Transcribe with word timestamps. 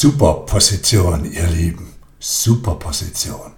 Superposition, 0.00 1.24
ihr 1.24 1.48
Lieben. 1.48 1.92
Superposition. 2.20 3.50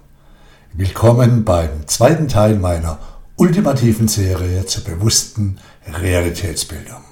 Willkommen 0.73 1.45
beim 1.45 1.87
zweiten 1.87 2.27
Teil 2.27 2.55
meiner 2.55 2.97
ultimativen 3.35 4.07
Serie 4.07 4.65
zur 4.65 4.83
bewussten 4.85 5.59
Realitätsbildung. 5.85 7.03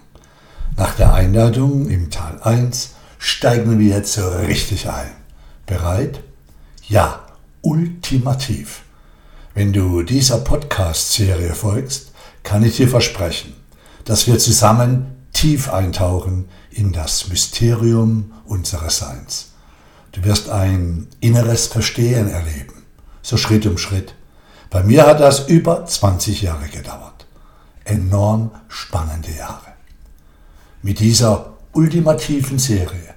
Nach 0.75 0.95
der 0.95 1.13
Einladung 1.13 1.91
im 1.91 2.09
Teil 2.09 2.39
1 2.41 2.95
steigen 3.19 3.77
wir 3.77 3.97
jetzt 3.97 4.13
so 4.13 4.27
richtig 4.27 4.89
ein. 4.89 5.11
Bereit? 5.67 6.23
Ja, 6.87 7.27
ultimativ. 7.61 8.81
Wenn 9.53 9.73
du 9.73 10.01
dieser 10.01 10.39
Podcast-Serie 10.39 11.53
folgst, 11.53 12.13
kann 12.41 12.63
ich 12.63 12.77
dir 12.77 12.87
versprechen, 12.87 13.53
dass 14.05 14.25
wir 14.25 14.39
zusammen 14.39 15.27
tief 15.33 15.71
eintauchen 15.71 16.49
in 16.71 16.91
das 16.91 17.27
Mysterium 17.29 18.31
unseres 18.45 18.97
Seins. 18.97 19.51
Du 20.11 20.23
wirst 20.23 20.49
ein 20.49 21.07
inneres 21.19 21.67
Verstehen 21.67 22.29
erleben, 22.29 22.83
so 23.21 23.37
Schritt 23.37 23.65
um 23.65 23.77
Schritt. 23.77 24.15
Bei 24.69 24.83
mir 24.83 25.05
hat 25.05 25.19
das 25.19 25.47
über 25.47 25.85
20 25.85 26.41
Jahre 26.41 26.67
gedauert. 26.67 27.25
Enorm 27.85 28.51
spannende 28.67 29.31
Jahre. 29.31 29.73
Mit 30.81 30.99
dieser 30.99 31.57
ultimativen 31.73 32.59
Serie 32.59 33.13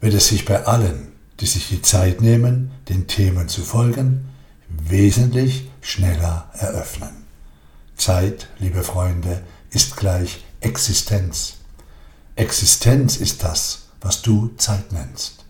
wird 0.00 0.14
es 0.14 0.28
sich 0.28 0.44
bei 0.44 0.64
allen, 0.64 1.12
die 1.40 1.46
sich 1.46 1.68
die 1.68 1.82
Zeit 1.82 2.20
nehmen, 2.20 2.72
den 2.88 3.06
Themen 3.06 3.48
zu 3.48 3.62
folgen, 3.62 4.28
wesentlich 4.68 5.68
schneller 5.80 6.50
eröffnen. 6.54 7.24
Zeit, 7.96 8.48
liebe 8.58 8.82
Freunde, 8.82 9.42
ist 9.70 9.96
gleich 9.96 10.44
Existenz. 10.60 11.54
Existenz 12.34 13.18
ist 13.18 13.44
das, 13.44 13.88
was 14.00 14.22
du 14.22 14.52
Zeit 14.56 14.90
nennst. 14.92 15.44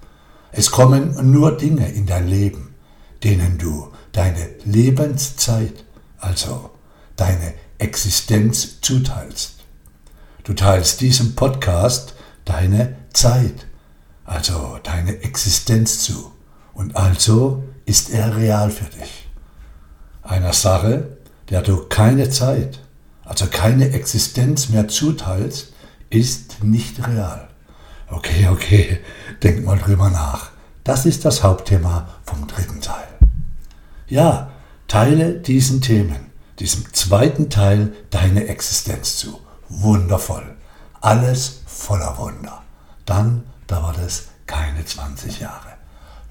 Es 0.51 0.71
kommen 0.71 1.31
nur 1.31 1.57
Dinge 1.57 1.91
in 1.93 2.07
dein 2.07 2.27
Leben, 2.27 2.75
denen 3.23 3.57
du 3.57 3.93
deine 4.11 4.49
Lebenszeit, 4.65 5.85
also 6.19 6.71
deine 7.17 7.55
Existenz 7.79 8.81
zuteilst. 8.81 9.55
Du 10.45 10.55
teilst 10.55 11.01
diesem 11.01 11.37
Podcast 11.37 12.15
deine 12.45 12.97
Zeit, 13.13 13.67
also 14.25 14.79
deine 14.83 15.23
Existenz 15.23 16.01
zu. 16.01 16.33
Und 16.75 16.97
also 16.97 17.63
ist 17.87 18.11
er 18.11 18.37
real 18.37 18.71
für 18.71 18.87
dich. 18.87 19.29
Einer 20.23 20.53
Sache, 20.53 21.17
der 21.49 21.63
du 21.63 21.87
keine 21.89 22.29
Zeit, 22.29 22.81
also 23.25 23.47
keine 23.47 23.93
Existenz 23.93 24.69
mehr 24.69 24.89
zuteilst, 24.89 25.72
ist 26.13 26.63
nicht 26.63 27.07
real. 27.07 27.49
Okay, 28.09 28.49
okay, 28.49 29.01
denk 29.43 29.65
mal 29.65 29.79
drüber 29.79 30.11
nach. 30.11 30.51
Das 30.85 31.07
ist 31.07 31.25
das 31.25 31.43
Hauptthema 31.43 32.09
vom 32.25 32.47
dritten 32.47 32.81
Teil. 32.81 33.09
Ja, 34.07 34.51
teile 34.89 35.33
diesen 35.33 35.81
Themen, 35.81 36.31
diesem 36.59 36.93
zweiten 36.93 37.49
Teil 37.49 37.95
deine 38.11 38.47
Existenz 38.49 39.17
zu. 39.17 39.41
Wundervoll. 39.69 40.57
Alles 41.01 41.63
voller 41.67 42.19
Wunder. 42.19 42.63
Dann 43.07 43.45
dauert 43.67 43.99
es 43.99 44.29
keine 44.47 44.85
20 44.85 45.41
Jahre. 45.41 45.73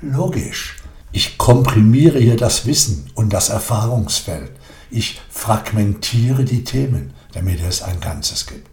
Logisch. 0.01 0.77
Ich 1.11 1.37
komprimiere 1.37 2.19
hier 2.19 2.37
das 2.37 2.65
Wissen 2.67 3.09
und 3.15 3.33
das 3.33 3.49
Erfahrungsfeld. 3.49 4.51
Ich 4.91 5.19
fragmentiere 5.29 6.45
die 6.45 6.63
Themen, 6.63 7.13
damit 7.33 7.61
es 7.61 7.81
ein 7.81 7.99
Ganzes 7.99 8.45
gibt. 8.45 8.70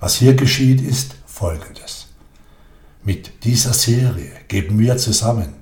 Was 0.00 0.14
hier 0.14 0.32
geschieht, 0.34 0.80
ist 0.80 1.14
Folgendes. 1.26 2.06
Mit 3.04 3.44
dieser 3.44 3.74
Serie 3.74 4.32
geben 4.48 4.78
wir 4.78 4.96
zusammen, 4.96 5.52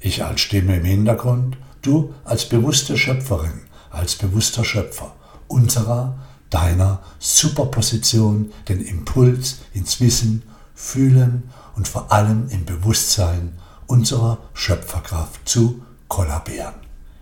ich 0.00 0.22
als 0.22 0.42
Stimme 0.42 0.76
im 0.76 0.84
Hintergrund, 0.84 1.56
du 1.80 2.12
als 2.24 2.46
bewusste 2.46 2.98
Schöpferin, 2.98 3.62
als 3.90 4.16
bewusster 4.16 4.66
Schöpfer 4.66 5.14
unserer, 5.48 6.18
deiner 6.50 7.00
Superposition 7.18 8.52
den 8.68 8.84
Impuls 8.84 9.60
ins 9.72 9.98
Wissen, 10.00 10.42
Fühlen 10.74 11.44
und 11.74 11.88
vor 11.88 12.12
allem 12.12 12.48
im 12.50 12.66
Bewusstsein 12.66 13.54
unserer 13.86 14.36
Schöpferkraft 14.52 15.48
zu 15.48 15.82
kollabieren. 16.06 16.74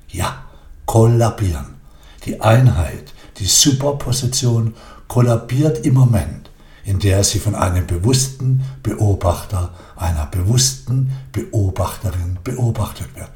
Ja, 0.08 0.44
kollabieren. 0.86 1.76
Die 2.24 2.40
Einheit, 2.40 3.12
die 3.38 3.46
Superposition 3.46 4.74
kollabiert 5.06 5.86
im 5.86 5.94
Moment 5.94 6.44
in 6.84 6.98
der 6.98 7.24
sie 7.24 7.38
von 7.38 7.54
einem 7.54 7.86
bewussten 7.86 8.62
Beobachter, 8.82 9.74
einer 9.96 10.26
bewussten 10.26 11.12
Beobachterin 11.32 12.38
beobachtet 12.44 13.14
wird, 13.14 13.32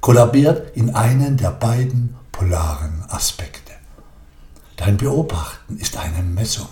kollabiert 0.00 0.76
in 0.76 0.94
einen 0.94 1.36
der 1.36 1.50
beiden 1.50 2.16
polaren 2.32 3.04
Aspekte. 3.08 3.72
Dein 4.76 4.96
Beobachten 4.96 5.78
ist 5.78 5.96
eine 5.96 6.22
Messung. 6.22 6.68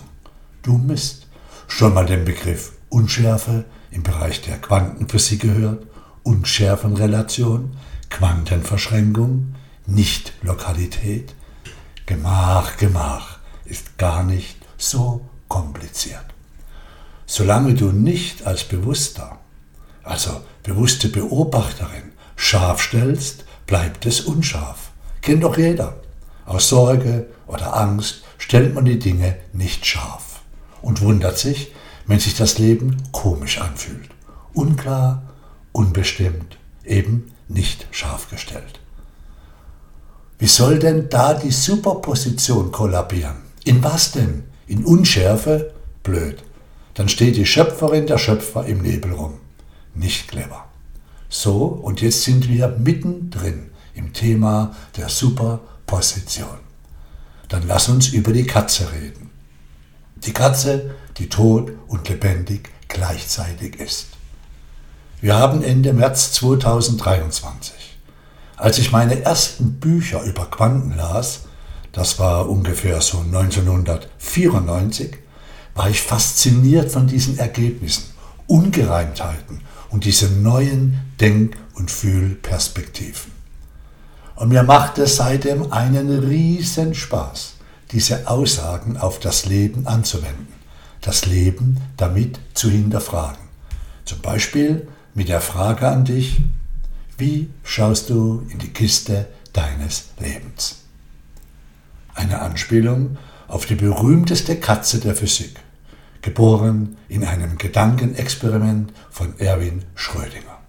Du 0.63 0.77
misst. 0.77 1.27
Schon 1.67 1.93
mal 1.93 2.07
den 2.07 2.25
Begriff 2.25 2.73
Unschärfe 2.89 3.65
im 3.91 4.01
Bereich 4.01 4.41
der 4.41 4.57
Quantenphysik 4.57 5.41
gehört, 5.41 5.85
Unschärfenrelation, 6.23 7.77
Quantenverschränkung, 8.09 9.55
Nicht-Lokalität. 9.85 11.35
Gemach, 12.07 12.77
Gemach 12.77 13.37
ist 13.65 13.99
gar 13.99 14.23
nicht 14.23 14.57
so 14.77 15.28
kompliziert. 15.49 16.25
Solange 17.25 17.73
du 17.73 17.91
nicht 17.91 18.47
als 18.47 18.63
Bewusster, 18.63 19.39
also 20.03 20.41
bewusste 20.63 21.09
Beobachterin, 21.09 22.13
scharf 22.37 22.81
stellst, 22.81 23.43
bleibt 23.67 24.05
es 24.05 24.21
unscharf. 24.21 24.91
Kennt 25.21 25.43
doch 25.43 25.57
jeder. 25.57 25.97
Aus 26.45 26.69
Sorge 26.69 27.27
oder 27.45 27.75
Angst 27.75 28.23
stellt 28.37 28.73
man 28.73 28.85
die 28.85 28.97
Dinge 28.97 29.35
nicht 29.53 29.85
scharf 29.85 30.41
und 30.81 31.01
wundert 31.01 31.37
sich, 31.37 31.73
wenn 32.07 32.19
sich 32.19 32.35
das 32.35 32.57
Leben 32.57 32.97
komisch 33.11 33.59
anfühlt. 33.59 34.09
Unklar, 34.53 35.21
unbestimmt, 35.71 36.57
eben 36.83 37.31
nicht 37.47 37.85
scharf 37.91 38.29
gestellt. 38.29 38.79
Wie 40.39 40.47
soll 40.47 40.79
denn 40.79 41.09
da 41.09 41.33
die 41.35 41.51
Superposition 41.51 42.71
kollabieren? 42.71 43.35
In 43.65 43.83
was 43.83 44.13
denn? 44.13 44.48
In 44.69 44.85
Unschärfe? 44.85 45.73
Blöd. 46.03 46.43
Dann 46.93 47.09
steht 47.09 47.37
die 47.37 47.47
Schöpferin 47.47 48.05
der 48.05 48.19
Schöpfer 48.19 48.67
im 48.67 48.83
Nebel 48.83 49.13
rum. 49.13 49.39
Nicht 49.95 50.27
clever. 50.27 50.65
So, 51.27 51.65
und 51.65 52.01
jetzt 52.01 52.21
sind 52.21 52.47
wir 52.47 52.67
mittendrin 52.67 53.71
im 53.95 54.13
Thema 54.13 54.75
der 54.95 55.09
Superposition. 55.09 56.59
Dann 57.47 57.67
lass 57.67 57.89
uns 57.89 58.09
über 58.09 58.31
die 58.31 58.45
Katze 58.45 58.91
reden. 58.91 59.31
Die 60.17 60.33
Katze, 60.33 60.91
die 61.17 61.29
tot 61.29 61.71
und 61.87 62.07
lebendig 62.07 62.69
gleichzeitig 62.89 63.79
ist. 63.79 64.09
Wir 65.19 65.33
haben 65.33 65.63
Ende 65.63 65.93
März 65.93 66.33
2023. 66.33 67.97
Als 68.55 68.77
ich 68.77 68.91
meine 68.91 69.23
ersten 69.23 69.79
Bücher 69.79 70.21
über 70.21 70.45
Quanten 70.45 70.95
las, 70.95 71.45
das 71.91 72.19
war 72.19 72.49
ungefähr 72.49 73.01
so 73.01 73.19
1994, 73.19 75.17
war 75.75 75.89
ich 75.89 76.01
fasziniert 76.01 76.91
von 76.91 77.07
diesen 77.07 77.37
Ergebnissen, 77.37 78.05
Ungereimtheiten 78.47 79.61
und 79.89 80.05
diesen 80.05 80.43
neuen 80.43 80.99
Denk- 81.19 81.57
und 81.75 81.89
Fühlperspektiven. 81.91 83.31
Und 84.35 84.49
mir 84.49 84.63
macht 84.63 84.97
es 84.99 85.17
seitdem 85.17 85.71
einen 85.71 86.19
riesen 86.19 86.93
Spaß, 86.93 87.55
diese 87.91 88.27
Aussagen 88.29 88.97
auf 88.97 89.19
das 89.19 89.45
Leben 89.45 89.87
anzuwenden, 89.87 90.47
das 91.01 91.25
Leben 91.25 91.77
damit 91.97 92.39
zu 92.53 92.69
hinterfragen. 92.69 93.49
Zum 94.05 94.19
Beispiel 94.21 94.87
mit 95.13 95.27
der 95.27 95.41
Frage 95.41 95.87
an 95.87 96.05
dich, 96.05 96.41
wie 97.17 97.49
schaust 97.63 98.09
du 98.09 98.45
in 98.49 98.59
die 98.59 98.71
Kiste 98.71 99.27
deines 99.51 100.05
Lebens? 100.19 100.83
Eine 102.19 102.41
Anspielung 102.41 103.17
auf 103.47 103.65
die 103.65 103.75
berühmteste 103.75 104.57
Katze 104.57 104.99
der 104.99 105.15
Physik, 105.15 105.59
geboren 106.21 106.97
in 107.07 107.23
einem 107.23 107.57
Gedankenexperiment 107.57 108.91
von 109.09 109.39
Erwin 109.39 109.85
Schrödinger. 109.95 110.59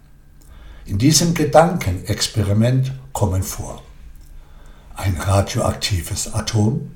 In 0.85 0.97
diesem 0.97 1.33
Gedankenexperiment 1.33 2.93
kommen 3.11 3.43
vor 3.43 3.83
ein 4.95 5.17
radioaktives 5.17 6.33
Atom, 6.33 6.91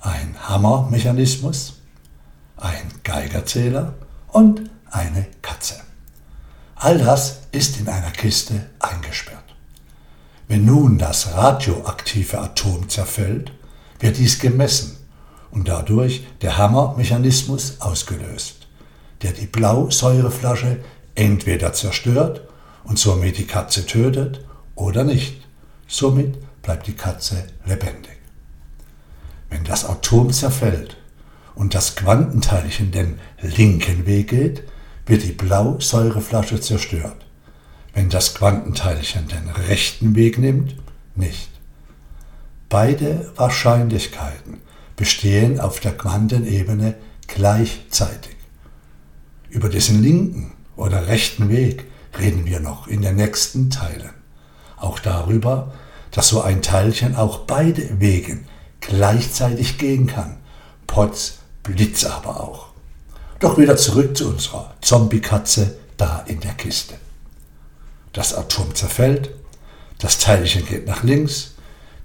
ein 0.00 0.34
Hammermechanismus, 0.48 1.74
ein 2.56 2.90
Geigerzähler 3.04 3.94
und 4.28 4.70
eine 4.90 5.26
Katze. 5.42 5.80
All 6.74 6.98
das 6.98 7.40
ist 7.52 7.78
in 7.78 7.88
einer 7.88 8.10
Kiste 8.10 8.70
eingesperrt. 8.80 9.41
Wenn 10.52 10.66
nun 10.66 10.98
das 10.98 11.32
radioaktive 11.32 12.38
Atom 12.38 12.86
zerfällt, 12.86 13.52
wird 14.00 14.18
dies 14.18 14.38
gemessen 14.38 14.98
und 15.50 15.66
dadurch 15.66 16.26
der 16.42 16.58
Hammermechanismus 16.58 17.80
ausgelöst, 17.80 18.66
der 19.22 19.32
die 19.32 19.46
Blausäureflasche 19.46 20.84
entweder 21.14 21.72
zerstört 21.72 22.42
und 22.84 22.98
somit 22.98 23.38
die 23.38 23.46
Katze 23.46 23.86
tötet 23.86 24.44
oder 24.74 25.04
nicht. 25.04 25.40
Somit 25.86 26.36
bleibt 26.60 26.86
die 26.86 26.96
Katze 26.96 27.44
lebendig. 27.64 28.18
Wenn 29.48 29.64
das 29.64 29.86
Atom 29.86 30.34
zerfällt 30.34 30.98
und 31.54 31.74
das 31.74 31.96
Quantenteilchen 31.96 32.90
den 32.90 33.18
linken 33.40 34.04
Weg 34.04 34.28
geht, 34.28 34.64
wird 35.06 35.22
die 35.22 35.32
Blausäureflasche 35.32 36.60
zerstört. 36.60 37.24
Wenn 37.94 38.08
das 38.08 38.34
Quantenteilchen 38.34 39.28
den 39.28 39.48
rechten 39.48 40.14
Weg 40.14 40.38
nimmt, 40.38 40.76
nicht. 41.14 41.50
Beide 42.68 43.30
Wahrscheinlichkeiten 43.36 44.62
bestehen 44.96 45.60
auf 45.60 45.80
der 45.80 45.96
Quantenebene 45.96 46.94
gleichzeitig. 47.26 48.36
Über 49.50 49.68
diesen 49.68 50.02
linken 50.02 50.52
oder 50.76 51.06
rechten 51.06 51.50
Weg 51.50 51.84
reden 52.18 52.46
wir 52.46 52.60
noch 52.60 52.86
in 52.86 53.02
den 53.02 53.16
nächsten 53.16 53.68
Teilen. 53.68 54.14
Auch 54.76 54.98
darüber, 54.98 55.74
dass 56.10 56.28
so 56.28 56.40
ein 56.40 56.62
Teilchen 56.62 57.14
auch 57.14 57.40
beide 57.40 58.00
Wegen 58.00 58.46
gleichzeitig 58.80 59.76
gehen 59.76 60.06
kann. 60.06 60.38
Potz, 60.86 61.38
Blitz 61.62 62.04
aber 62.04 62.40
auch. 62.40 62.68
Doch 63.38 63.58
wieder 63.58 63.76
zurück 63.76 64.16
zu 64.16 64.28
unserer 64.28 64.74
Zombie-Katze 64.80 65.76
da 65.96 66.24
in 66.26 66.40
der 66.40 66.54
Kiste. 66.54 66.94
Das 68.12 68.34
Atom 68.34 68.74
zerfällt, 68.74 69.30
das 69.98 70.18
Teilchen 70.18 70.66
geht 70.66 70.86
nach 70.86 71.02
links, 71.02 71.54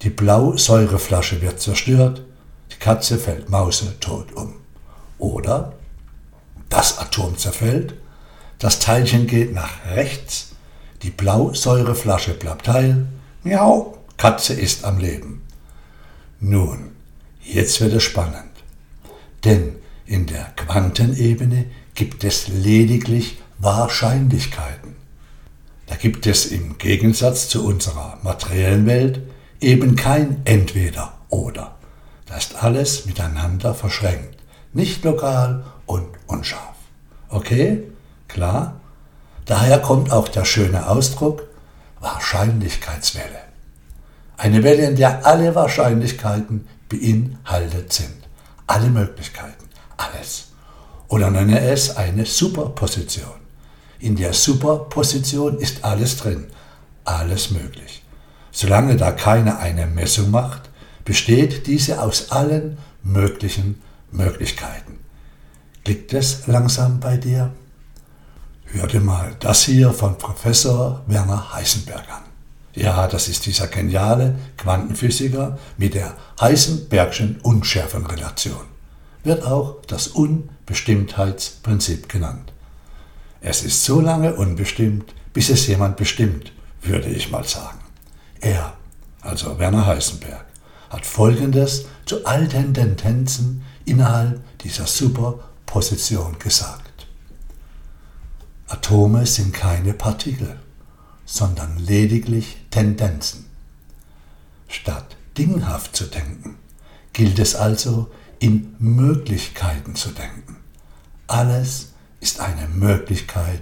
die 0.03 0.09
Blausäureflasche 0.09 1.41
wird 1.41 1.59
zerstört, 1.59 2.21
die 2.71 2.77
Katze 2.77 3.17
fällt 3.17 3.49
mausetot 3.49 4.31
um. 4.33 4.55
Oder 5.17 5.73
das 6.69 6.99
Atom 6.99 7.37
zerfällt, 7.37 7.95
das 8.59 8.79
Teilchen 8.79 9.27
geht 9.27 9.53
nach 9.53 9.85
rechts, 9.91 10.49
die 11.01 11.09
Blausäureflasche 11.09 12.33
bleibt 12.33 12.67
heil, 12.67 13.07
miau, 13.43 13.97
Katze 14.17 14.53
ist 14.53 14.83
am 14.83 14.97
Leben. 14.97 15.43
Nun, 16.39 16.91
jetzt 17.43 17.81
wird 17.81 17.93
es 17.93 18.03
spannend. 18.03 18.51
Denn 19.43 19.75
in 20.05 20.25
der 20.25 20.45
Quantenebene 20.55 21.65
gibt 21.93 22.23
es 22.23 22.47
lediglich 22.47 23.37
Wahrscheinlichkeiten. 23.59 24.96
Da 25.87 25.95
gibt 25.95 26.27
es 26.27 26.45
im 26.45 26.77
Gegensatz 26.77 27.49
zu 27.49 27.65
unserer 27.65 28.19
materiellen 28.21 28.85
Welt 28.85 29.21
eben 29.59 29.95
kein 29.95 30.41
Entweder 30.45 31.13
oder. 31.29 31.75
Da 32.25 32.35
ist 32.35 32.61
alles 32.61 33.05
miteinander 33.05 33.73
verschränkt, 33.73 34.37
nicht 34.73 35.03
lokal 35.03 35.63
und 35.85 36.07
unscharf. 36.27 36.75
Okay? 37.29 37.83
Klar? 38.27 38.79
Daher 39.45 39.79
kommt 39.79 40.11
auch 40.11 40.27
der 40.27 40.45
schöne 40.45 40.89
Ausdruck 40.89 41.43
Wahrscheinlichkeitswelle. 42.01 43.39
Eine 44.35 44.63
Welle, 44.63 44.85
in 44.87 44.97
der 44.97 45.25
alle 45.25 45.55
Wahrscheinlichkeiten 45.55 46.67
beinhaltet 46.89 47.91
sind. 47.93 48.27
Alle 48.67 48.89
Möglichkeiten. 48.89 49.69
Alles. 49.95 50.49
Oder 51.07 51.31
nenne 51.31 51.61
es 51.61 51.95
eine 51.95 52.25
Superposition. 52.25 53.46
In 53.99 54.15
der 54.15 54.33
Superposition 54.33 55.57
ist 55.57 55.83
alles 55.83 56.17
drin. 56.17 56.47
Alles 57.03 57.51
möglich. 57.51 58.03
Solange 58.51 58.95
da 58.95 59.11
keiner 59.11 59.59
eine 59.59 59.85
Messung 59.87 60.31
macht, 60.31 60.69
besteht 61.05 61.67
diese 61.67 62.01
aus 62.01 62.31
allen 62.31 62.77
möglichen 63.03 63.81
Möglichkeiten. 64.11 64.99
Klickt 65.83 66.13
es 66.13 66.47
langsam 66.47 66.99
bei 66.99 67.17
dir? 67.17 67.53
Hör 68.65 68.87
dir 68.87 68.99
mal 68.99 69.35
das 69.39 69.63
hier 69.63 69.93
von 69.93 70.17
Professor 70.17 71.03
Werner 71.07 71.53
Heisenberg 71.53 72.11
an. 72.11 72.23
Ja, 72.73 73.07
das 73.07 73.29
ist 73.29 73.45
dieser 73.45 73.67
geniale 73.67 74.35
Quantenphysiker 74.57 75.57
mit 75.77 75.93
der 75.93 76.13
Heisenbergschen 76.39 77.39
Unschärfenrelation. 77.41 78.65
Wird 79.23 79.43
auch 79.43 79.77
das 79.87 80.09
Unbestimmtheitsprinzip 80.09 82.09
genannt. 82.09 82.51
Es 83.49 83.63
ist 83.63 83.83
so 83.83 84.01
lange 84.01 84.35
unbestimmt, 84.35 85.13
bis 85.31 85.49
es 85.49 85.67
jemand 85.67 85.95
bestimmt, 85.95 86.51
würde 86.81 87.07
ich 87.07 87.31
mal 87.31 87.45
sagen. 87.45 87.79
Er, 88.41 88.73
also 89.21 89.57
Werner 89.57 89.85
Heisenberg, 89.85 90.45
hat 90.89 91.05
Folgendes 91.05 91.85
zu 92.05 92.25
all 92.25 92.47
den 92.47 92.73
Tendenzen 92.73 93.63
innerhalb 93.85 94.41
dieser 94.59 94.85
Superposition 94.85 96.37
gesagt. 96.39 97.07
Atome 98.67 99.25
sind 99.25 99.53
keine 99.53 99.93
Partikel 99.93 100.59
sondern 101.27 101.77
lediglich 101.77 102.57
Tendenzen. 102.71 103.45
Statt 104.69 105.17
dinghaft 105.37 105.95
zu 105.95 106.05
denken, 106.05 106.57
gilt 107.13 107.37
es 107.37 107.53
also, 107.53 108.09
in 108.39 108.75
Möglichkeiten 108.79 109.95
zu 109.95 110.09
denken. 110.09 110.57
Alles 111.27 111.93
ist 112.27 112.41
eine 112.41 112.67
Möglichkeit 112.67 113.61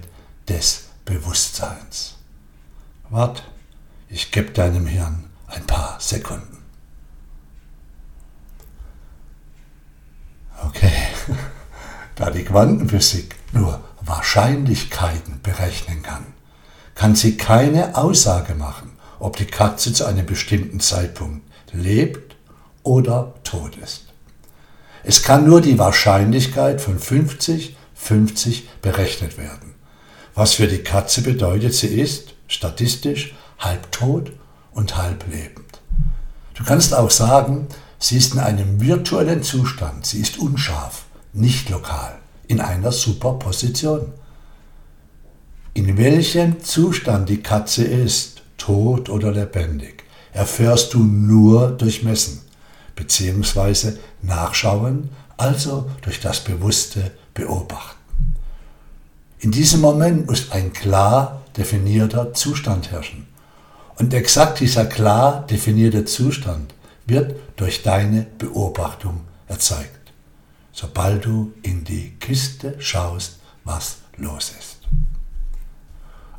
des 0.50 0.86
Bewusstseins. 1.06 2.16
Wart, 3.12 3.44
ich 4.10 4.32
gebe 4.32 4.50
deinem 4.50 4.88
Hirn 4.88 5.26
ein 5.46 5.68
paar 5.68 6.00
Sekunden. 6.00 6.58
Okay, 10.66 10.92
da 12.16 12.32
die 12.32 12.44
Quantenphysik 12.44 13.36
nur 13.52 13.84
Wahrscheinlichkeiten 14.02 15.44
berechnen 15.44 16.02
kann, 16.02 16.26
kann 16.96 17.16
sie 17.16 17.38
keine 17.38 17.96
Aussage 17.96 18.56
machen, 18.56 18.94
ob 19.20 19.38
die 19.38 19.46
Katze 19.46 19.94
zu 19.94 20.06
einem 20.06 20.26
bestimmten 20.26 20.80
Zeitpunkt 20.80 21.48
lebt 21.72 22.36
oder 22.82 23.36
tot 23.44 23.78
ist. 23.78 24.06
Es 25.04 25.22
kann 25.22 25.46
nur 25.46 25.62
die 25.62 25.78
Wahrscheinlichkeit 25.78 26.82
von 26.82 26.98
50, 26.98 27.78
50 28.06 28.68
berechnet 28.82 29.38
werden. 29.38 29.76
Was 30.34 30.56
für 30.56 30.68
die 30.68 30.84
Katze 30.84 31.22
bedeutet, 31.22 31.74
sie 31.74 32.00
ist 32.00 32.34
statistisch 32.48 33.36
halb 33.60 33.92
tot 33.92 34.32
und 34.74 34.98
halb 34.98 35.26
lebend. 35.32 35.82
Du 36.54 36.64
kannst 36.64 36.94
auch 36.94 37.12
sagen, 37.12 37.68
sie 38.00 38.18
ist 38.18 38.34
in 38.34 38.40
einem 38.40 38.82
virtuellen 38.82 39.44
Zustand, 39.44 40.06
sie 40.06 40.20
ist 40.20 40.38
unscharf, 40.38 41.06
nicht 41.34 41.70
lokal, 41.70 42.18
in 42.48 42.62
einer 42.62 42.92
Superposition 42.92 44.14
in 45.76 45.98
welchem 45.98 46.64
Zustand 46.64 47.28
die 47.28 47.44
Katze 47.44 47.84
ist, 47.84 48.42
tot 48.58 49.10
oder 49.10 49.34
lebendig, 49.34 50.06
erfährst 50.32 50.94
du 50.94 51.00
nur 51.00 51.72
durch 51.72 52.02
Messen 52.02 52.40
bzw. 52.96 53.98
Nachschauen, 54.22 55.10
also 55.36 55.90
durch 56.02 56.22
das 56.22 56.40
bewusste 56.40 57.12
Beobachten. 57.34 57.95
In 59.40 59.52
diesem 59.52 59.82
Moment 59.82 60.28
muss 60.28 60.52
ein 60.52 60.74
klar 60.74 61.44
definierter 61.58 62.34
Zustand 62.34 62.92
herrschen. 62.92 63.28
Und 63.98 64.14
exakt 64.14 64.60
dieser 64.60 64.86
klar 64.86 65.46
definierte 65.48 66.06
Zustand 66.06 66.74
wird 67.06 67.36
durch 67.56 67.84
deine 67.84 68.26
Beobachtung 68.38 69.22
erzeugt, 69.48 70.12
sobald 70.72 71.26
du 71.26 71.54
in 71.62 71.84
die 71.84 72.12
Kiste 72.20 72.76
schaust, 72.80 73.40
was 73.64 73.98
los 74.18 74.54
ist. 74.60 74.80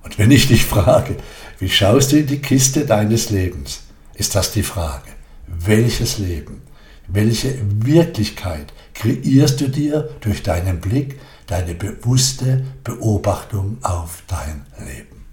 Und 0.02 0.18
wenn 0.18 0.30
ich 0.30 0.48
dich 0.48 0.64
frage, 0.64 1.16
wie 1.58 1.68
schaust 1.68 2.12
du 2.12 2.18
in 2.18 2.26
die 2.26 2.40
Kiste 2.40 2.84
deines 2.86 3.30
Lebens, 3.30 3.80
ist 4.14 4.34
das 4.34 4.52
die 4.52 4.62
Frage, 4.62 5.10
welches 5.46 6.18
Leben, 6.18 6.62
welche 7.08 7.58
Wirklichkeit 7.84 8.72
kreierst 8.94 9.60
du 9.60 9.68
dir 9.68 10.10
durch 10.20 10.42
deinen 10.42 10.80
Blick, 10.80 11.18
deine 11.46 11.74
bewusste 11.74 12.64
Beobachtung 12.84 13.78
auf 13.82 14.22
dein 14.26 14.66
Leben? 14.78 15.24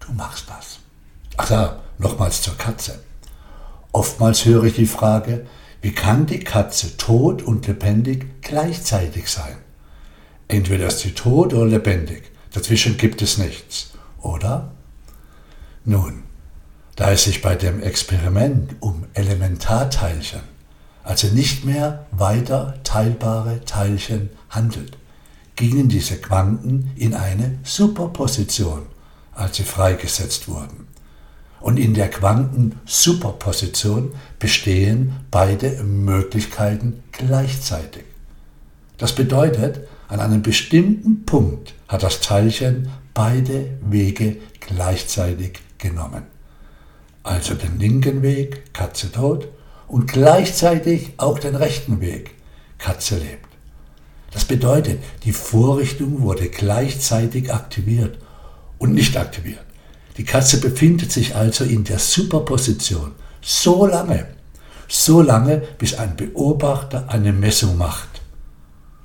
Du 0.00 0.12
machst 0.12 0.48
das. 0.48 0.78
Ach 1.36 1.50
ja, 1.50 1.80
nochmals 1.98 2.42
zur 2.42 2.56
Katze. 2.56 3.02
Oftmals 3.92 4.44
höre 4.44 4.64
ich 4.64 4.74
die 4.74 4.86
Frage, 4.86 5.46
wie 5.80 5.92
kann 5.92 6.26
die 6.26 6.40
Katze 6.40 6.96
tot 6.96 7.42
und 7.42 7.66
lebendig 7.66 8.26
gleichzeitig 8.40 9.30
sein? 9.30 9.56
Entweder 10.48 10.86
ist 10.86 11.00
sie 11.00 11.12
tot 11.12 11.52
oder 11.54 11.66
lebendig. 11.66 12.30
Dazwischen 12.52 12.96
gibt 12.96 13.22
es 13.22 13.38
nichts, 13.38 13.92
oder? 14.20 14.72
Nun, 15.84 16.22
da 16.96 17.10
es 17.10 17.24
sich 17.24 17.42
bei 17.42 17.54
dem 17.54 17.82
Experiment 17.82 18.76
um 18.80 19.06
Elementarteilchen, 19.14 20.42
also 21.04 21.28
nicht 21.28 21.64
mehr 21.64 22.06
weiter 22.10 22.74
teilbare 22.84 23.64
Teilchen 23.64 24.30
handelt, 24.48 24.98
gingen 25.56 25.88
diese 25.88 26.16
Quanten 26.16 26.92
in 26.96 27.14
eine 27.14 27.58
Superposition, 27.64 28.82
als 29.32 29.56
sie 29.56 29.64
freigesetzt 29.64 30.48
wurden. 30.48 30.86
Und 31.60 31.78
in 31.78 31.94
der 31.94 32.10
Quantensuperposition 32.10 34.12
bestehen 34.38 35.16
beide 35.30 35.82
Möglichkeiten 35.84 37.02
gleichzeitig. 37.12 38.04
Das 38.98 39.14
bedeutet, 39.14 39.80
An 40.12 40.20
einem 40.20 40.42
bestimmten 40.42 41.24
Punkt 41.24 41.72
hat 41.88 42.02
das 42.02 42.20
Teilchen 42.20 42.90
beide 43.14 43.78
Wege 43.80 44.36
gleichzeitig 44.60 45.60
genommen. 45.78 46.24
Also 47.22 47.54
den 47.54 47.78
linken 47.78 48.20
Weg, 48.20 48.74
Katze 48.74 49.10
tot, 49.10 49.48
und 49.88 50.10
gleichzeitig 50.10 51.14
auch 51.18 51.38
den 51.38 51.54
rechten 51.54 52.00
Weg, 52.00 52.34
Katze 52.78 53.18
lebt. 53.18 53.48
Das 54.32 54.44
bedeutet, 54.44 55.02
die 55.24 55.32
Vorrichtung 55.32 56.22
wurde 56.22 56.48
gleichzeitig 56.48 57.52
aktiviert 57.52 58.18
und 58.78 58.94
nicht 58.94 59.16
aktiviert. 59.16 59.64
Die 60.16 60.24
Katze 60.24 60.60
befindet 60.60 61.12
sich 61.12 61.36
also 61.36 61.64
in 61.64 61.84
der 61.84 61.98
Superposition 61.98 63.12
so 63.40 63.86
lange, 63.86 64.26
so 64.88 65.22
lange, 65.22 65.58
bis 65.78 65.94
ein 65.94 66.16
Beobachter 66.16 67.08
eine 67.08 67.32
Messung 67.32 67.76
macht, 67.76 68.20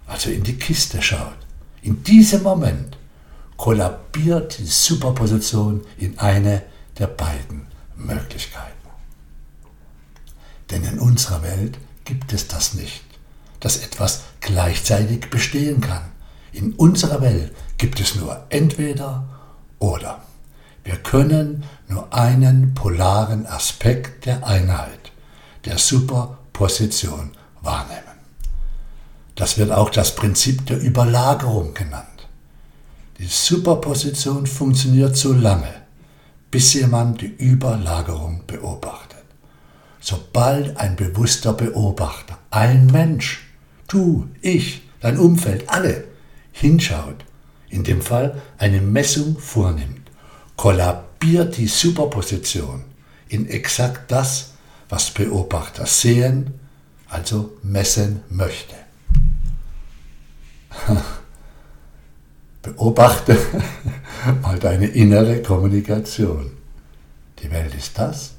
also 0.05 0.29
in 0.29 0.43
die 0.43 0.57
Kiste 0.57 1.01
schaut. 1.01 1.37
In 1.81 2.03
diesem 2.03 2.43
Moment 2.43 2.97
kollabiert 3.57 4.59
die 4.59 4.65
Superposition 4.65 5.81
in 5.97 6.17
eine 6.19 6.63
der 6.97 7.07
beiden 7.07 7.67
Möglichkeiten. 7.95 8.76
Denn 10.71 10.83
in 10.83 10.99
unserer 10.99 11.43
Welt 11.43 11.77
gibt 12.05 12.33
es 12.33 12.47
das 12.47 12.73
nicht, 12.73 13.03
dass 13.59 13.77
etwas 13.77 14.23
gleichzeitig 14.41 15.29
bestehen 15.29 15.81
kann. 15.81 16.03
In 16.51 16.73
unserer 16.73 17.21
Welt 17.21 17.53
gibt 17.77 17.99
es 17.99 18.15
nur 18.15 18.45
entweder 18.49 19.27
oder. 19.79 20.21
Wir 20.83 20.95
können 20.97 21.65
nur 21.87 22.13
einen 22.13 22.73
polaren 22.73 23.45
Aspekt 23.45 24.25
der 24.25 24.47
Einheit, 24.47 25.11
der 25.65 25.77
Superposition 25.77 27.31
wahrnehmen. 27.61 28.03
Das 29.35 29.57
wird 29.57 29.71
auch 29.71 29.89
das 29.89 30.15
Prinzip 30.15 30.65
der 30.65 30.81
Überlagerung 30.81 31.73
genannt. 31.73 32.27
Die 33.19 33.27
Superposition 33.27 34.47
funktioniert 34.47 35.15
so 35.15 35.33
lange, 35.33 35.73
bis 36.49 36.73
jemand 36.73 37.21
die 37.21 37.35
Überlagerung 37.37 38.43
beobachtet. 38.47 39.06
Sobald 40.09 40.77
ein 40.77 40.95
bewusster 40.95 41.51
Beobachter, 41.51 42.37
ein 42.49 42.85
Mensch, 42.85 43.45
du, 43.89 44.29
ich, 44.41 44.83
dein 45.01 45.19
Umfeld, 45.19 45.67
alle, 45.67 46.05
hinschaut, 46.53 47.25
in 47.67 47.83
dem 47.83 48.01
Fall 48.01 48.41
eine 48.57 48.79
Messung 48.79 49.37
vornimmt, 49.37 50.09
kollabiert 50.55 51.57
die 51.57 51.67
Superposition 51.67 52.85
in 53.27 53.49
exakt 53.49 54.09
das, 54.09 54.53
was 54.87 55.11
Beobachter 55.11 55.85
sehen, 55.85 56.53
also 57.09 57.57
messen 57.61 58.21
möchte. 58.29 58.75
Beobachte 62.61 63.37
mal 64.41 64.57
deine 64.57 64.87
innere 64.87 65.41
Kommunikation. 65.41 66.51
Die 67.43 67.51
Welt 67.51 67.75
ist 67.75 67.99
das, 67.99 68.31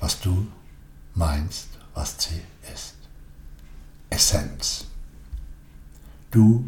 was 0.00 0.18
du 0.18 0.48
meinst, 1.14 1.68
was 1.94 2.16
sie 2.18 2.40
ist. 2.72 2.94
Essenz. 4.10 4.86
Du 6.30 6.64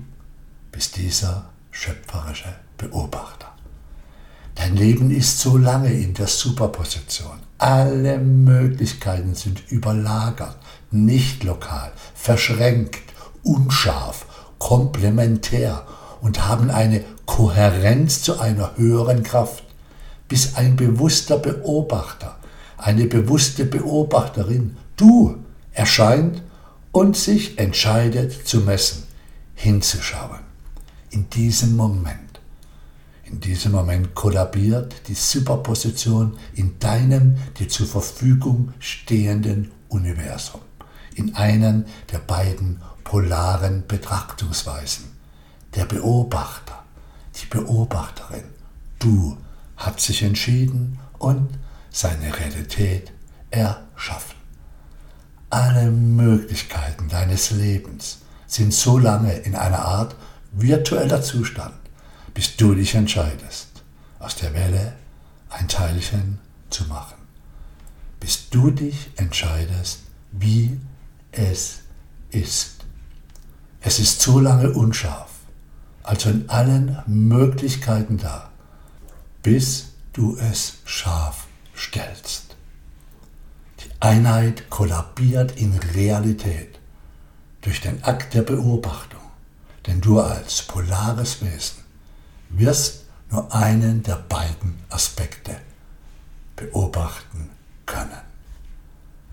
bist 0.70 0.96
dieser 0.96 1.50
schöpferische 1.70 2.54
Beobachter. 2.78 3.52
Dein 4.54 4.76
Leben 4.76 5.10
ist 5.10 5.40
so 5.40 5.56
lange 5.58 5.92
in 5.92 6.14
der 6.14 6.28
Superposition. 6.28 7.38
Alle 7.58 8.18
Möglichkeiten 8.18 9.34
sind 9.34 9.70
überlagert, 9.70 10.56
nicht 10.90 11.44
lokal, 11.44 11.92
verschränkt, 12.14 13.12
unscharf, 13.42 14.26
komplementär 14.58 15.86
und 16.20 16.46
haben 16.46 16.70
eine 16.70 17.04
Kohärenz 17.26 18.22
zu 18.22 18.40
einer 18.40 18.76
höheren 18.76 19.22
Kraft, 19.22 19.64
bis 20.28 20.56
ein 20.56 20.76
bewusster 20.76 21.38
Beobachter, 21.38 22.35
eine 22.76 23.06
bewusste 23.06 23.64
Beobachterin, 23.64 24.76
du, 24.96 25.36
erscheint 25.72 26.42
und 26.92 27.16
sich 27.16 27.58
entscheidet 27.58 28.46
zu 28.46 28.60
messen, 28.60 29.04
hinzuschauen. 29.54 30.40
In 31.10 31.28
diesem 31.30 31.76
Moment, 31.76 32.40
in 33.24 33.40
diesem 33.40 33.72
Moment 33.72 34.14
kollabiert 34.14 34.94
die 35.08 35.14
Superposition 35.14 36.38
in 36.54 36.78
deinem 36.78 37.36
dir 37.58 37.68
zur 37.68 37.86
Verfügung 37.86 38.72
stehenden 38.78 39.72
Universum, 39.88 40.60
in 41.14 41.34
einen 41.34 41.86
der 42.12 42.18
beiden 42.18 42.80
polaren 43.04 43.84
Betrachtungsweisen. 43.86 45.06
Der 45.74 45.84
Beobachter, 45.84 46.84
die 47.34 47.46
Beobachterin, 47.46 48.44
du, 48.98 49.36
hat 49.76 50.00
sich 50.00 50.22
entschieden 50.22 50.98
und 51.18 51.50
seine 51.96 52.38
Realität 52.38 53.10
erschaffen. 53.50 54.36
Alle 55.48 55.90
Möglichkeiten 55.90 57.08
deines 57.08 57.52
Lebens 57.52 58.18
sind 58.46 58.74
so 58.74 58.98
lange 58.98 59.32
in 59.32 59.56
einer 59.56 59.78
Art 59.78 60.14
virtueller 60.52 61.22
Zustand, 61.22 61.74
bis 62.34 62.56
du 62.58 62.74
dich 62.74 62.94
entscheidest, 62.94 63.82
aus 64.18 64.36
der 64.36 64.52
Welle 64.52 64.92
ein 65.48 65.68
Teilchen 65.68 66.38
zu 66.68 66.84
machen. 66.84 67.16
Bis 68.20 68.50
du 68.50 68.70
dich 68.70 69.10
entscheidest, 69.16 70.00
wie 70.32 70.78
es 71.32 71.78
ist. 72.28 72.84
Es 73.80 73.98
ist 74.00 74.20
so 74.20 74.38
lange 74.38 74.70
unscharf, 74.72 75.30
also 76.02 76.28
in 76.28 76.50
allen 76.50 76.98
Möglichkeiten 77.06 78.18
da, 78.18 78.50
bis 79.42 79.94
du 80.12 80.36
es 80.36 80.74
scharf 80.84 81.45
stellst. 81.76 82.56
Die 83.80 83.90
Einheit 84.00 84.70
kollabiert 84.70 85.56
in 85.56 85.78
Realität 85.94 86.78
durch 87.60 87.80
den 87.80 88.02
Akt 88.04 88.34
der 88.34 88.42
Beobachtung, 88.42 89.20
denn 89.86 90.00
du 90.00 90.20
als 90.20 90.62
polares 90.62 91.42
Wesen 91.42 91.84
wirst 92.50 93.04
nur 93.30 93.52
einen 93.54 94.02
der 94.02 94.16
beiden 94.28 94.78
Aspekte 94.88 95.56
beobachten 96.54 97.50
können. 97.84 98.20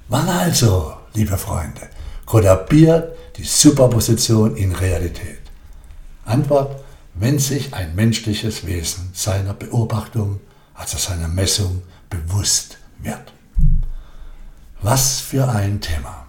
Wann 0.10 0.28
also, 0.30 0.96
liebe 1.14 1.38
Freunde, 1.38 1.90
kollabiert 2.26 3.16
die 3.38 3.44
Superposition 3.44 4.56
in 4.56 4.74
Realität? 4.74 5.40
Antwort, 6.26 6.84
wenn 7.16 7.40
sich 7.40 7.74
ein 7.74 7.96
menschliches 7.96 8.66
Wesen 8.66 9.12
seiner 9.14 9.54
Beobachtung, 9.54 10.40
also 10.74 10.98
seiner 10.98 11.28
Messung, 11.28 11.84
bewusst 12.34 12.78
wird. 13.00 13.32
Was 14.82 15.20
für 15.20 15.48
ein 15.48 15.80
Thema. 15.82 16.25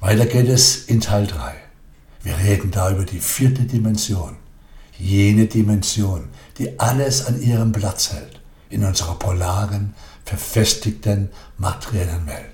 Weiter 0.00 0.26
geht 0.26 0.48
es 0.48 0.84
in 0.84 1.00
Teil 1.00 1.26
3. 1.26 1.54
Wir 2.22 2.38
reden 2.38 2.70
da 2.70 2.90
über 2.90 3.04
die 3.04 3.20
vierte 3.20 3.62
Dimension. 3.62 4.36
Jene 4.98 5.46
Dimension, 5.46 6.28
die 6.58 6.78
alles 6.78 7.26
an 7.26 7.40
ihrem 7.40 7.72
Platz 7.72 8.12
hält 8.12 8.40
in 8.68 8.84
unserer 8.84 9.18
polaren, 9.18 9.94
verfestigten, 10.24 11.30
materiellen 11.58 12.26
Welt. 12.26 12.52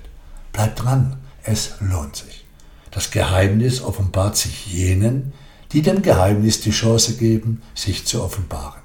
Bleibt 0.53 0.83
dran, 0.83 1.17
es 1.43 1.73
lohnt 1.81 2.15
sich. 2.15 2.45
Das 2.91 3.11
Geheimnis 3.11 3.81
offenbart 3.81 4.37
sich 4.37 4.67
jenen, 4.67 5.33
die 5.71 5.81
dem 5.81 6.01
Geheimnis 6.01 6.61
die 6.61 6.71
Chance 6.71 7.17
geben, 7.17 7.61
sich 7.75 8.07
zu 8.07 8.23
offenbaren. 8.23 8.81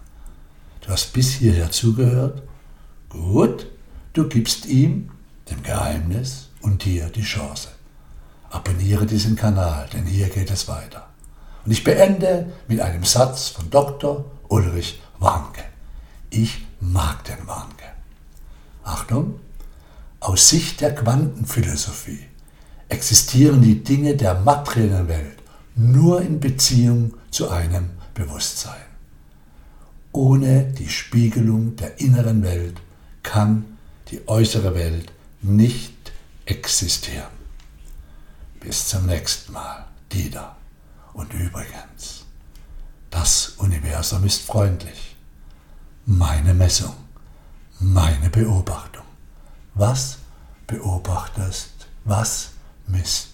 Du 0.82 0.88
hast 0.90 1.12
bis 1.12 1.34
hierher 1.34 1.70
zugehört? 1.70 2.42
Gut, 3.14 3.70
du 4.12 4.28
gibst 4.28 4.66
ihm, 4.66 5.10
dem 5.48 5.62
Geheimnis 5.62 6.50
und 6.62 6.84
dir 6.84 7.08
die 7.08 7.22
Chance. 7.22 7.68
Abonniere 8.50 9.06
diesen 9.06 9.36
Kanal, 9.36 9.88
denn 9.92 10.04
hier 10.04 10.28
geht 10.28 10.50
es 10.50 10.68
weiter. 10.68 11.08
Und 11.64 11.70
ich 11.70 11.84
beende 11.84 12.52
mit 12.68 12.80
einem 12.80 13.04
Satz 13.04 13.48
von 13.48 13.70
Dr. 13.70 14.24
Ulrich 14.48 15.00
Warnke. 15.18 15.62
Ich 16.30 16.66
mag 16.80 17.24
den 17.24 17.46
Warnke. 17.46 17.84
Achtung, 18.82 19.40
aus 20.20 20.48
Sicht 20.48 20.80
der 20.80 20.94
Quantenphilosophie 20.94 22.26
existieren 22.88 23.62
die 23.62 23.82
Dinge 23.82 24.16
der 24.16 24.34
materiellen 24.34 25.08
Welt 25.08 25.38
nur 25.76 26.20
in 26.20 26.40
Beziehung 26.40 27.14
zu 27.30 27.50
einem 27.50 27.90
Bewusstsein. 28.14 28.74
Ohne 30.12 30.64
die 30.64 30.88
Spiegelung 30.88 31.76
der 31.76 32.00
inneren 32.00 32.42
Welt 32.42 32.80
kann 33.24 33.78
die 34.10 34.28
äußere 34.28 34.76
Welt 34.76 35.10
nicht 35.42 36.12
existieren. 36.46 37.32
Bis 38.60 38.88
zum 38.88 39.06
nächsten 39.06 39.52
Mal, 39.52 39.86
Dieter. 40.12 40.56
Und 41.12 41.32
übrigens, 41.34 42.24
das 43.10 43.54
Universum 43.58 44.24
ist 44.24 44.42
freundlich. 44.42 45.16
Meine 46.06 46.54
Messung, 46.54 46.94
meine 47.80 48.30
Beobachtung. 48.30 49.04
Was 49.74 50.18
beobachtest, 50.66 51.88
was 52.04 52.50
misst 52.86 53.33